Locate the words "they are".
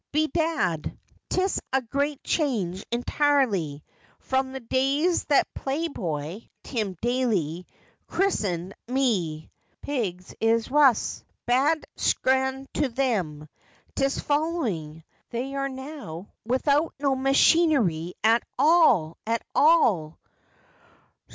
15.29-15.69